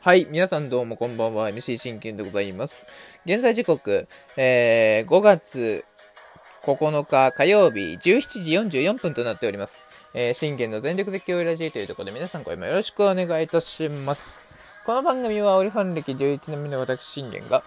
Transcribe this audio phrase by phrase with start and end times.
[0.00, 2.86] はい、皆さんどうもこんばんは、MC 真剣でございます。
[3.24, 5.84] 現在時刻、えー、5月
[6.62, 9.84] 9日火曜日17時44分となっております。
[10.14, 14.84] えー、信玄の全力絶叫ラジーというところで皆さんこれもよろしくお願いいたします。
[14.84, 17.62] この番組はオリファン歴11年目の私信玄が、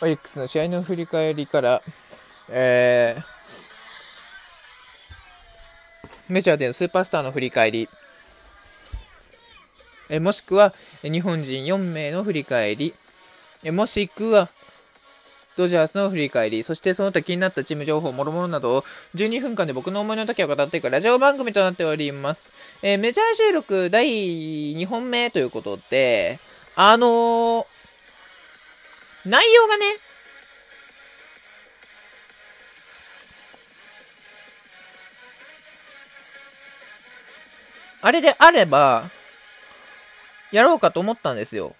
[0.00, 1.80] オリックスの試合の振り返りから、
[2.50, 7.88] えー、メジャーでのスーパースターの振り返り、
[10.12, 12.92] えもしくは日本人4名の振り返り、
[13.64, 14.50] えもしくは
[15.56, 22.52] ドジャースの振り返り、そしてその他気になったチーム情報、もろもろなどを12分間で僕の思いの時を語っていくラジオ番組となっております。
[22.82, 24.06] えー、メジャー収録第
[24.74, 26.38] 2本目ということで、
[26.76, 27.64] あのー、
[29.24, 29.86] 内容がね、
[38.02, 39.04] あれであれば、
[40.52, 41.74] やろうかと思ったんですよ。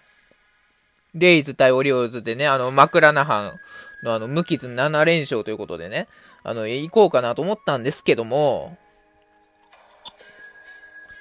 [1.13, 3.53] レイズ対オリオーズでね、あの、マクラナハ
[4.01, 6.07] ンのあの、無傷7連勝ということでね、
[6.43, 8.77] あの、行こうかなと思ったんですけども、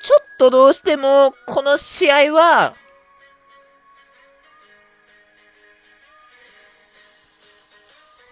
[0.02, 2.74] ちょっとどうしても、この試合は、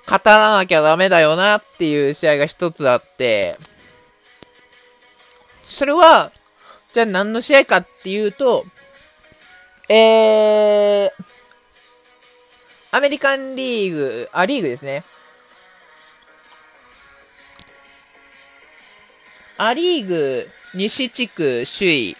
[0.08, 3.56] 語らなきゃダメだよなっていう試合が一つあって、
[5.66, 6.32] それは、
[6.92, 8.64] じゃあ何の試合かっていうと、
[9.92, 11.24] えー、
[12.92, 15.02] アメリカンリーグ、あ、リーグですね。
[19.58, 22.16] アリーグ西地区首位。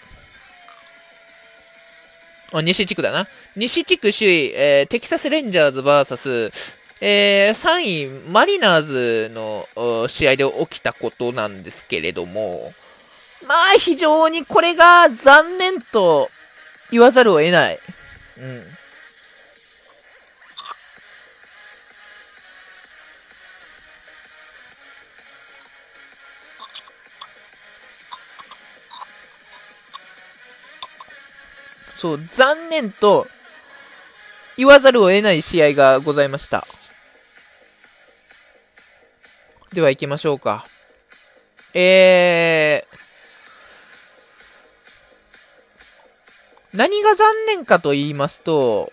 [2.52, 3.28] あ、西地区だな。
[3.54, 6.50] 西地区首位、えー、テキサスレンジャーズ VS、
[7.02, 12.72] えー、3位マリナーズの試合で起きたことなんですけれども、
[13.46, 16.28] まあ非常にこれが残念と
[16.90, 17.78] 言わざるを得ない。
[18.38, 18.80] うん。
[32.00, 33.26] そう、残念と
[34.56, 36.66] 言わざるを得ない試合がございました。
[39.74, 40.66] では行きましょうか。
[41.74, 42.89] えー、
[46.80, 48.90] 何が残念かと言いますと、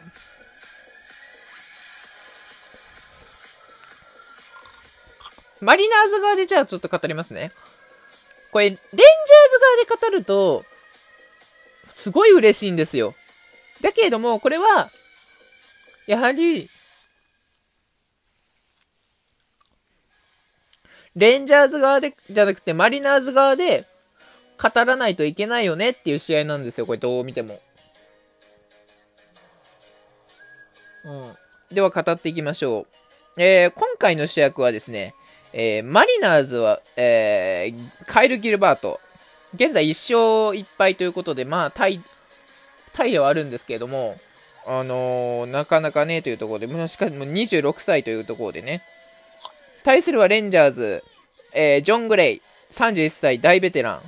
[5.62, 7.53] マリナーズ側でじゃあちょっと語りますね。
[8.52, 9.00] これ、レンジャーズ
[9.88, 10.66] 側で語ると、
[11.96, 13.16] すごい嬉しいんですよ。
[13.80, 14.90] だけれども、これは、
[16.08, 16.68] やはり、
[21.16, 23.88] レンジャーズ側で、じゃなくて、マリナーズ側で、
[24.62, 27.62] 語らないといけないよねっていう試合なんですよ、これどう見ても。
[31.07, 31.75] うん。
[31.75, 32.85] では語っていきましょ
[33.38, 33.41] う。
[33.41, 35.16] えー、今回の主役はですね、
[35.53, 39.00] えー、マリナーズは、えー、カイル・ギルバート。
[39.56, 42.01] 現在1勝1敗ということで、まあ、タイ、
[42.94, 44.17] タイではあるんですけれども、
[44.66, 48.81] あのー、なかなかね、というところで、しかも26歳というところでね、
[49.84, 51.03] 対するはレンジャーズ、
[51.53, 52.41] えー、ジョン・グレイ、
[52.72, 54.01] 31歳、大ベテラン。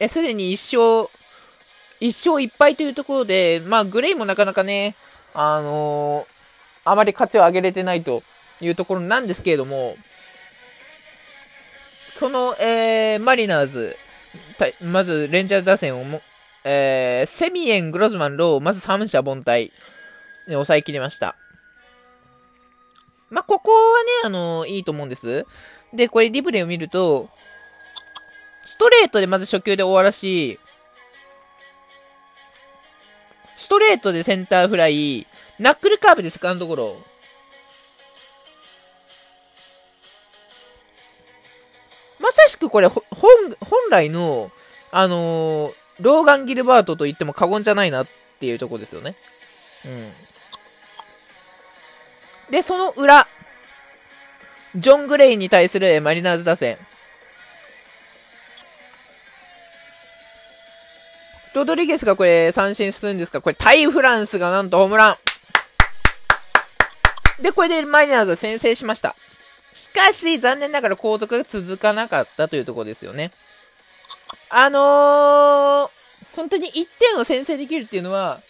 [0.00, 1.08] え、すでに一勝、
[2.00, 4.94] 一勝一敗というところで、まあ、グレイもなかなかね、
[5.34, 8.22] あのー、あまり価値を上げれてないと
[8.60, 9.96] いうところなんですけれども、
[12.12, 13.96] その、えー、マリナーズ、
[14.84, 16.20] まず、レンジャーズ打線をも、
[16.64, 19.70] えー、セミエン、グロズマン、ロー、まず三者凡退、
[20.46, 21.36] 抑えきりました。
[23.30, 25.46] まあ、ここはね、あのー、いいと思うんです。
[25.92, 27.28] で、これリプレイを見ると、
[28.68, 30.60] ストレートでまず初球で終わらし、
[33.56, 35.26] ストレートでセンターフライ、
[35.58, 36.96] ナックルカーブでセカンドゴロ。
[42.20, 43.00] まさしくこれ、本、
[43.58, 44.50] 本来の、
[44.90, 48.06] あのー、ローガン・ギルバートと言っても過言じゃないなっ
[48.38, 49.16] ていうとこですよね。
[49.86, 49.88] う
[52.50, 52.52] ん。
[52.52, 53.26] で、その裏、
[54.76, 56.76] ジョン・グレイに対するマリナーズ打線。
[61.54, 63.40] ロドリゲスがこれ三振するんですか？
[63.40, 65.16] これタイフランスがなんとホームラン。
[67.42, 69.14] で、これでマリナーズは先制しました。
[69.72, 73.30] しかし、残念ながら後続が続かなかったというところですよね。
[74.50, 75.90] あのー、
[76.36, 78.40] 本当に1点を先制できるっていうのは、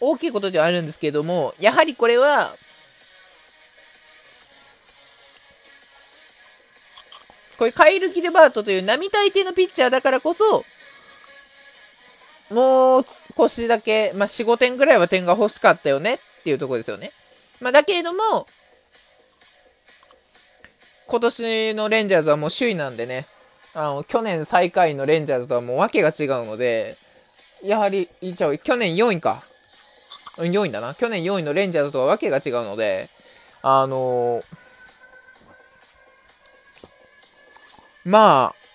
[0.00, 2.52] 大きいことではあるんですけれども、やはりこれは、
[7.58, 10.64] これカイル・ギルバートという並大抵のピッチャーだからこそ、
[12.50, 13.06] もう
[13.36, 17.10] 少しだけ、まあ、4、5点ぐらいは点が欲しかったよねっていうとこですよね。
[17.60, 18.46] まあ、だけれども、
[21.08, 23.26] 今年のレンジャーズはもう首位なんでね、
[23.74, 26.96] あの、去年最下位のレンジャーズとはもう訳が違うので、
[27.62, 29.42] やはり、いっちゃう、去年4位か。
[30.38, 30.94] 4位だな。
[30.94, 33.08] 去年4位のレンジャーズとは訳が違うので、
[33.62, 34.44] あのー、
[38.04, 38.65] まあ、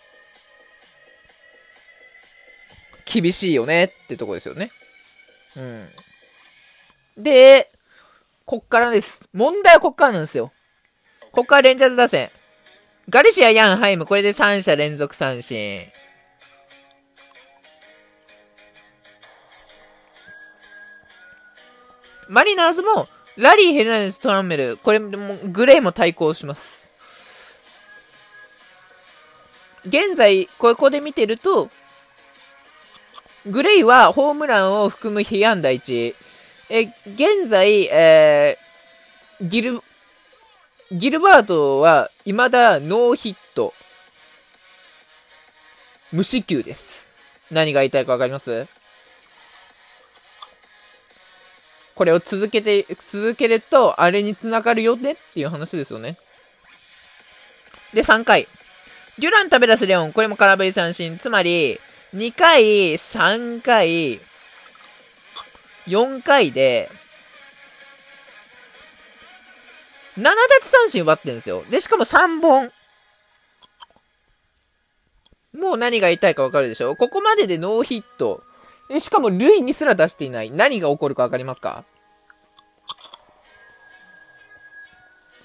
[3.11, 4.71] 厳しいよねってとこですよね。
[5.57, 5.89] うん。
[7.17, 7.69] で、
[8.45, 9.27] こっからです。
[9.33, 10.51] 問題はこっからなんですよ。
[11.31, 12.29] こっからレンジャーズ打線。
[13.09, 15.81] ガルシア、ヤン、ハイム、これで3者連続三振。
[22.29, 26.89] マリナーズも、ラリー・ヘルナンデス・トランメル、これも、グレーも対抗します。
[29.85, 31.69] 現在、ここで見てると、
[33.47, 36.15] グレイはホームランを含む被安打1。
[36.69, 39.81] え、現在、えー、ギル、
[40.91, 43.73] ギルバートは未だノーヒット。
[46.11, 47.09] 無四球です。
[47.49, 48.67] 何が言いたいかわかります？
[51.95, 56.15] これを続けて、続けると、あれに繋がるよねっていう話ですよね。
[57.93, 58.47] で、3回。
[59.19, 60.13] デュラン、タベラス、レオン。
[60.13, 61.17] これも空振り三振。
[61.17, 61.79] つまり、
[62.13, 64.19] 2回、3回、
[65.87, 66.89] 4回で、
[70.17, 71.63] 7奪三振奪ってるんですよ。
[71.69, 72.71] で、しかも3本。
[75.57, 76.95] もう何が言いたいかわかるでしょ？
[76.95, 78.43] ここまででノーヒット。
[78.89, 80.51] で、しかも塁にすら出していない。
[80.51, 81.85] 何が起こるかわかりますか？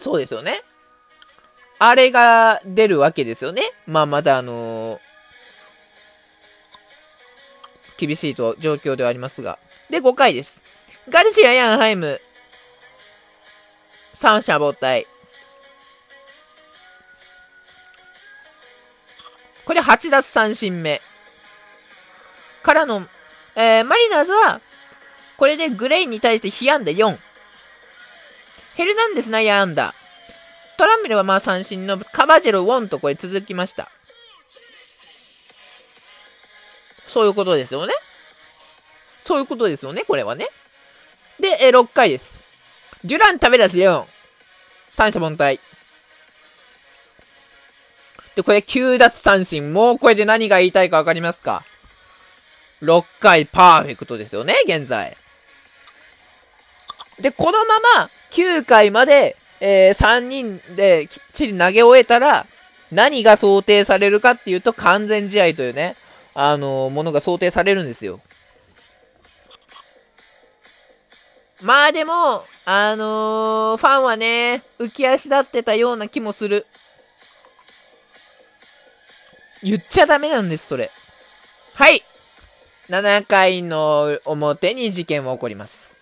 [0.01, 0.62] そうですよね。
[1.79, 3.62] あれが出るわけですよね。
[3.87, 5.01] まあ、まだあのー、
[7.97, 9.59] 厳しいと状況ではありますが。
[9.91, 10.63] で、5回です。
[11.09, 12.21] ガルシア・ヤンハイム、
[14.15, 15.07] 三者凡退。
[19.65, 21.01] これ8奪三振目。
[22.63, 23.07] からの、
[23.55, 24.61] えー、マリナーズは、
[25.37, 27.17] これでグレイに対して被安打4。
[28.77, 29.95] ヘルナンデス内野安打。
[30.77, 33.91] トランメルはまあ三振のカバジェロ1とこれ続きました。
[37.06, 37.94] そういうことですよね。
[39.25, 40.47] そういうことですよね、これはね。
[41.41, 42.44] で、え、6回です。
[43.05, 44.05] デュラン・タベラス4。
[44.91, 45.61] 三者凡退。
[48.37, 49.73] で、これ9奪三振。
[49.73, 51.62] もうこれで何が言いたいかわかりますか
[52.82, 55.17] ?6 回パーフェクトですよね、現在。
[57.20, 62.47] で、このまま9回まで、えー、3人できっちり投げ終えたら、
[62.93, 65.97] 何が想定されるかっていうと完全試合というね、
[66.38, 68.21] あのー、ものが想定されるんですよ。
[71.62, 76.67] まあでも、あのー、ファンはね、浮き足立ってたような気もする。
[79.62, 80.91] 言っちゃダメなんです、それ。
[81.75, 82.03] はい
[82.91, 85.97] !7 回の表に事件は起こります。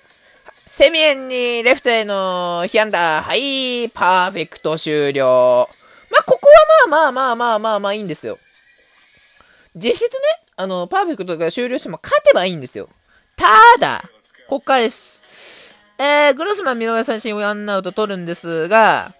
[0.66, 3.22] セミエンにレフトへの被安打。
[3.22, 5.68] はい、パーフェクト終了。
[6.10, 6.48] まあ、ここ
[6.88, 8.40] はまあまあまあまあまあまあいいんですよ。
[9.76, 10.08] 実質ね、
[10.56, 12.88] あの、パーフェクトが終了しても勝てばいいんですよ。
[13.36, 13.46] た
[13.80, 14.08] だ、
[14.48, 15.74] こっからです。
[15.98, 19.14] えー、グロスマン見逃し三振をワンアウト取るんですが、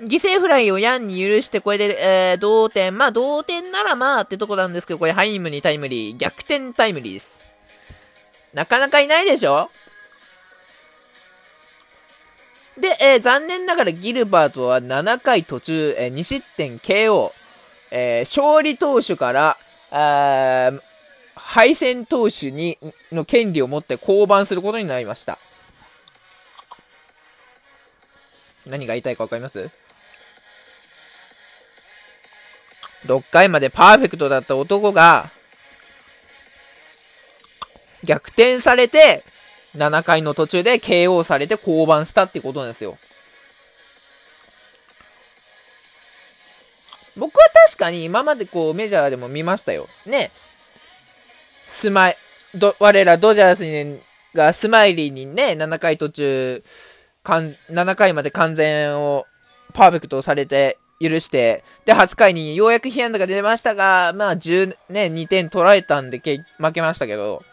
[0.00, 2.96] 犠牲フライをヤンに許して、これで、えー、同点。
[2.96, 6.16] まあ、同点ならまあってとこなんですけど、これハイムにタイムリー。
[6.16, 7.50] 逆転タイムリーです。
[8.54, 9.68] なかなかいないでしょ？
[12.78, 17.32] で、えー、残念ながらギルバートは7回途中、えー、2失点 KO。
[17.90, 19.56] えー、勝利投手から、
[19.90, 20.72] あ
[21.34, 22.78] 敗戦投手に、
[23.10, 25.38] の権利を持って降板することになりました。
[28.66, 29.70] 何が言いたいかわかります
[33.06, 35.30] ?6 回までパーフェクトだった男が、
[38.04, 39.22] 逆転されて、
[39.76, 42.98] 7回の途中で KO されて降板したってことなんですよ。
[47.68, 49.86] 確かに今までこうメジャーでも見ましたよ。
[50.06, 50.30] ね。
[51.66, 52.16] スマイ、
[52.54, 54.00] ど、我らドジャースに、
[54.34, 56.62] がスマイリーにね、7回途中、
[57.22, 59.26] かん、7回まで完全を
[59.74, 67.44] パーフェクトされて許して、で、8回にようやく被安打が出ましたが、まあ、10、ね、2点取られたんでけ負けましたけど、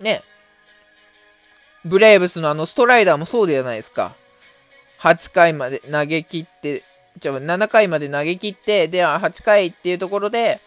[0.00, 0.22] ね、
[1.84, 4.14] ブレーブスのあのストライダーもそうじゃないですか。
[5.00, 6.82] 8回まで投げ切って、
[7.18, 10.60] じゃあ7回まで投げ切って、では8回っていうところで、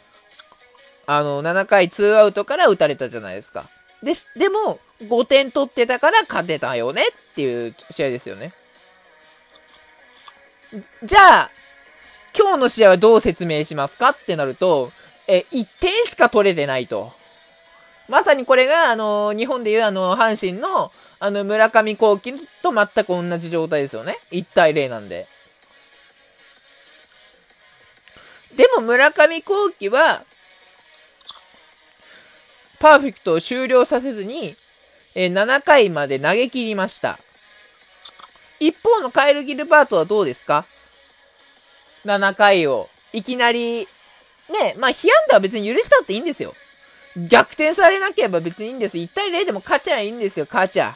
[1.06, 3.66] あの、7回2アウトから打たれたじゃないですか。
[4.02, 8.54] で、でも、5点取ってたから勝てたよねっていう試合ですよね。
[11.04, 11.52] じゃあ、
[12.38, 14.92] 今日の試合はどう説明しますかってなると、
[15.28, 17.12] え、1点しか取れてないと。
[18.10, 24.18] まさにこれが、あの、日本でいうあの、阪神の、あの、村上幸輝と全く同じ状態ですよね。
[24.32, 25.28] 1対0なんで。
[28.56, 30.24] でも村上幸輝は、
[32.80, 34.56] パーフェクトを終了させずに、
[35.16, 37.18] えー、7回まで投げ切りました。
[38.60, 40.66] 一方のカエル・ギルバートはどうですか
[42.06, 43.88] ?7 回を、いきなり、
[44.50, 46.54] ね、まあ、被安打は別に許したっていいんですよ。
[47.30, 48.98] 逆転されなければ別にいいんです。
[48.98, 50.96] 1対0でも勝ちゃいいんですよ、勝ちゃ。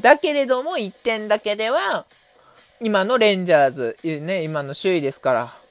[0.00, 2.06] だけれども、1点だけでは、
[2.80, 5.61] 今のレンジャーズ、ね、今の首位ですから、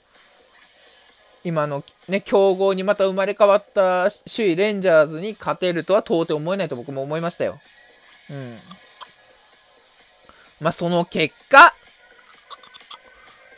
[1.44, 7.60] 今のね、強豪にまた生まれ変わった首位レンジャーズに勝てるとは到底思えないと僕も思いましたよ。
[8.30, 8.58] うん。
[10.60, 11.74] まあ、その結果、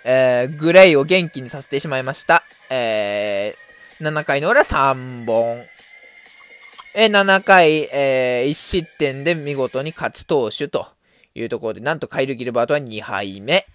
[0.05, 2.43] えー、グレイを元気にさせてしまいました。
[2.69, 5.65] えー、7回の裏3本。
[6.95, 10.87] え、7回、えー、1失点で見事に勝ち投手と
[11.35, 13.67] いうところで、なんとカイル・ギルバートは2敗目。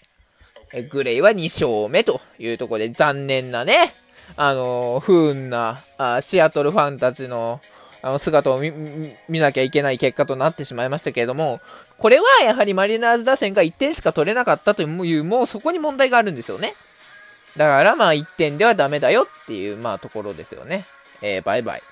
[0.91, 3.95] グレイは2勝目というところで残念なね、
[4.37, 7.61] あの、不運なあシアトルファンたちの
[8.01, 11.61] あの姿を見なきゃいけない結果となってしまいましたけれども、
[11.97, 16.75] これはやはりマリナーズ打線が1点しか取れなかったという、もうそこに問題があるんですよね。
[17.57, 20.85] だからまあ1点ではダメだよっていう、まあところですよね。
[21.23, 21.83] えー、バイバイ。